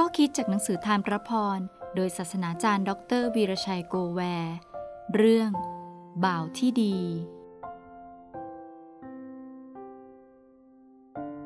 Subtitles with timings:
[0.00, 1.58] ข้อคิดจากหนังสือทานพระพร
[1.94, 4.56] โดยศาสนาจารย์ ดรวีรชัยโกแวร์
[5.14, 5.50] เรื่อง
[6.24, 6.96] บ่าวที่ดี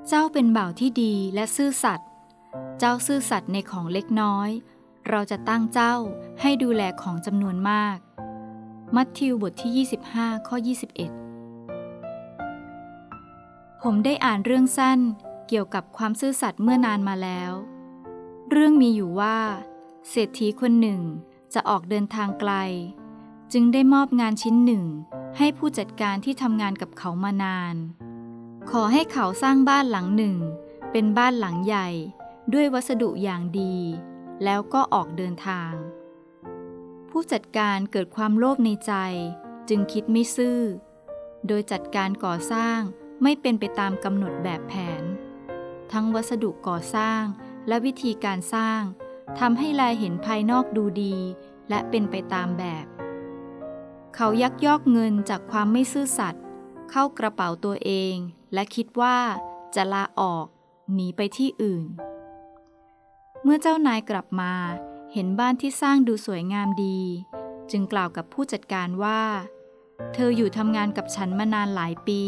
[0.08, 2.08] เจ้าเป็นบ่าวที่ดีและซื่อสัตย์
[2.78, 4.50] เจ้าซื่อสัตย์ในของเล็กน้อย
[5.08, 5.94] เราจะตั้งเจ้า
[6.40, 7.98] ให้ดูแลของจำนวนมาก
[8.94, 10.56] มัทธิวบทที่ 25 ข้อ
[12.00, 14.98] 21 ผมได้อ่านเรื่องสั้น
[15.48, 17.54] เกี่ยวกับความซื่อสัตย์เมื่อนานมาแล้ว
[18.54, 19.38] เรื่องมีอยู่ว่า
[20.10, 21.00] เศรษฐีคนหนึ่ง
[21.54, 22.52] จะออกเดินทางไกล
[23.52, 24.84] จึงได้มอบงานชิ้นหนึ่ง
[25.38, 27.74] ให้ผู้จัดการที่ทำงานกับเขามานาน
[28.70, 30.36] ขอให้เขาสร้างบ้านหลังหนึ่ง
[30.92, 31.88] เป็นบ้านหลังใหญ่
[32.52, 33.76] ด้วยวัสดุอย่างดี
[34.44, 35.72] แล้วก็ออกเดินทาง
[37.10, 38.94] ผู้จัดการเกิดความโลภในใจ
[39.68, 40.60] จึงคิดไม่ซื่อ
[41.46, 42.78] โดยจัดการก่อสร้าง
[43.22, 45.02] ไม่เป็นไปตามกำหนดแบบแผน
[45.92, 47.22] ทั้งวัสดุก่อสร้าง
[47.70, 48.82] และวิธีการสร้าง
[49.38, 51.16] ทำให้ลายเห็นภายนอกดูดี
[51.68, 52.86] และเป็นไปตามแบบ
[54.14, 56.42] เขายักยอกเงินจากความไม่ซื่อสัตย์
[56.90, 58.14] เข้ากระเป๋าตัวเอง
[58.54, 59.18] และคิดว่า
[59.74, 60.46] จะลาออก
[60.92, 61.86] หนีไปที่อื่น
[63.42, 64.54] เมื่อเจ้านายกลับมา
[65.12, 67.00] เห็นบ้านที่สร้างดูสวยงามดี
[67.70, 69.22] จึงกล่าวกับผู้จัดการว่า
[70.14, 72.22] เธออยู่ทำงานกับฉันมานานหลายปี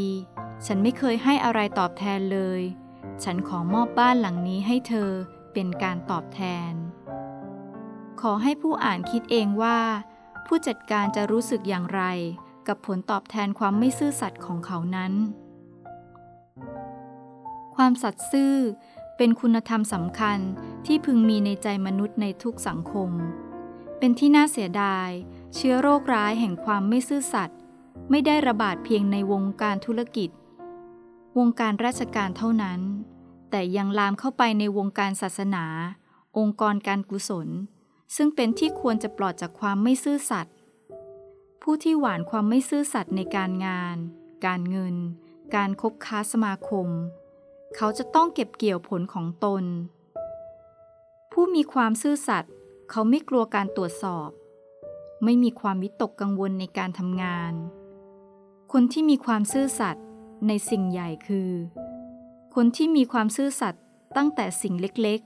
[0.67, 2.63] ฉันไม่เคยให้อะไรตอบแทนเลย
[3.25, 5.11] ฉันขอมอบบ้านหลังนี้ให้เธอ
[5.53, 6.73] เป็นการตอบแทน
[8.21, 9.79] ขอให้ผู้อ่านคิดเองว่า
[10.47, 12.03] ผู้จัดการจะรู้สึกอย่างไร
[12.69, 15.13] กับผลตอบแทนความไม่ซื่อสัตย์ของเขานั้น
[17.77, 18.55] ความสัตย์ซื่อ
[19.17, 20.39] เป็นคุณธรรมสำคัญ
[20.87, 23.11] ที่พึงมีในใจมนุษย์ในทุกสังคม
[23.99, 25.09] เป็นที่น่าเสียดาย
[25.55, 27.59] เชื้อโรคร้ายแห่งความไม่ซื่อสัตย์
[28.11, 30.31] ไม่ได้ระบาดเพียงในวงการธุรกิจ
[31.39, 32.81] วงการราชการเท่านั้น
[33.51, 35.65] แต่ยังลามเข้าไปในวงการศาสนา
[36.39, 37.49] องค์กรการกุศล
[38.17, 40.55] ซึ่งเป็นที่ควรจะปลอดจากความไม่ซื่อสัตย์
[41.63, 43.97] ผู้ที่หวานความไม่ซื่อสัตย์ในการงาน
[44.47, 44.97] การเงิน
[45.55, 46.89] การคบค้าสมาคม
[47.77, 49.65] เขาจะต้องเก็บเกี่ยวผลของตน
[51.33, 52.53] ผู้มีความซื่อสัตย์
[52.91, 54.31] เขาไม่กลัวการตรวจสอบ
[55.25, 57.53] ไม่มีความวิตกกังวลในการทำงาน
[58.73, 60.05] คนที่มีความซื่อสัตย์
[60.47, 61.51] ในสิ่งใหญ่คือ
[62.55, 63.83] คนที่มีความซื่อสัตย์
[64.17, 65.21] ตั้งแต่สิ่งเล็ก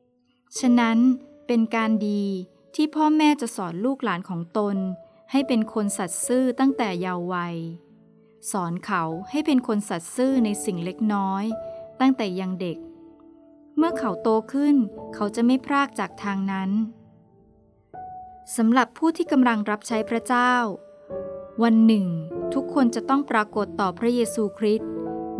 [0.00, 0.98] ๆ ฉะนั้น
[1.46, 2.24] เป็นการดี
[2.74, 4.76] ที่พ่อแม่จะสอนลูกหลานของตน
[5.30, 7.56] ให้เป็นคนสัตย์ซื่อตั้งแต่เยาว์วัย
[8.50, 11.44] สอนเขาให้เป็นคนสัตย์ซื่อในสิ่งเล็กน้อย
[12.00, 12.78] ตั้งแต่ยังเด็ก
[13.76, 14.76] เมื่อเขาโตขึ้น
[15.14, 16.70] เขาจะไม่พรากจากทางนั้น
[18.56, 20.52] สำหรับผู้ที่กำลังรับใช้พระเจ้า
[21.62, 22.06] วันหนึ่ง
[22.54, 24.90] ทุกคนจะต้องปรากฏต่อพระเยซูคริสต์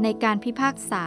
[0.03, 1.07] ในการพิพากษา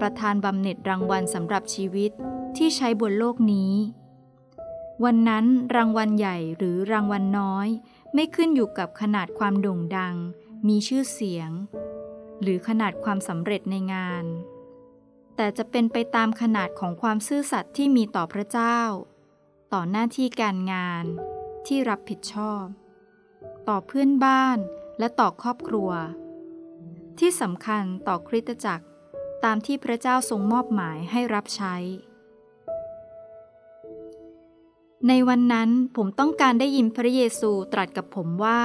[0.00, 2.10] ประธานบำเหน็จรางวัลสำหรับชีวิต
[2.56, 3.72] ที่ใช้บนโลกนี้
[5.04, 5.44] วันนั้น
[5.76, 7.68] รางวัลใหญ่หรือรางวัลน้อย
[8.14, 10.14] ไม่ขึ้นอยู่กับขนาดความโด่งดัง
[10.68, 11.50] มีชื่อเสียง
[12.42, 14.24] หรือขนาดความสำเร็จในงาน
[15.36, 18.78] แต่จะเป็นไปตามขนาดของความซื่อสัตย์ที่มีต่อพระเจ้า
[19.72, 21.04] ต่อหน้าที่การงาน
[21.66, 22.64] ที่รับผิดชอบ
[23.68, 24.58] ต่อเพื่อนบ้าน
[24.98, 25.90] และต่อครอบครัว
[27.18, 28.86] ที่สำคัญต่อคริสตจักร
[29.44, 31.76] ตามที่พระเจ้าทรงมอบหมายให้รับใช้
[35.08, 38.62] ในวันนั้นผมต้องการได้ยินพระเยซูตรัสกับผมว่า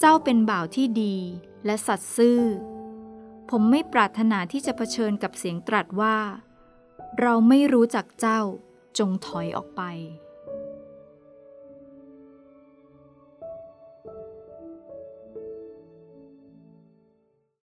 [0.00, 1.16] เจ้าเป็นบ่าวที่ดี
[1.66, 2.40] และสัตย์ซื่อ
[3.50, 6.18] ผมไม่ปรารถนาที่จะเผชิญกับเสียงตรัสว่า
[7.20, 8.40] เราไม่รู้จักเจ้า
[8.98, 9.82] จงถอยออกไป